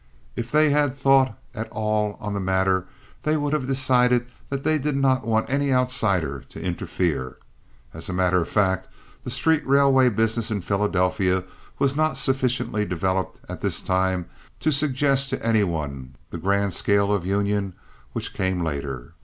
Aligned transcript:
If 0.35 0.49
they 0.49 0.71
had 0.71 0.95
thought 0.97 1.37
at 1.53 1.69
all 1.69 2.17
on 2.19 2.33
the 2.33 2.39
matter 2.39 2.87
they 3.21 3.37
would 3.37 3.53
have 3.53 3.67
decided 3.67 4.25
that 4.49 4.63
they 4.63 4.79
did 4.79 4.95
not 4.97 5.27
want 5.27 5.47
any 5.47 5.71
outsider 5.71 6.39
to 6.49 6.59
interfere. 6.59 7.37
As 7.93 8.09
a 8.09 8.13
matter 8.13 8.41
of 8.41 8.49
fact 8.49 8.87
the 9.23 9.29
street 9.29 9.61
railway 9.63 10.09
business 10.09 10.49
in 10.49 10.61
Philadelphia 10.61 11.43
was 11.77 11.95
not 11.95 12.17
sufficiently 12.17 12.83
developed 12.83 13.41
at 13.47 13.61
this 13.61 13.79
time 13.79 14.25
to 14.61 14.71
suggest 14.71 15.29
to 15.29 15.45
any 15.45 15.63
one 15.63 16.15
the 16.31 16.39
grand 16.39 16.73
scheme 16.73 17.11
of 17.11 17.23
union 17.27 17.73
which 18.13 18.33
came 18.33 18.63
later. 18.63 19.13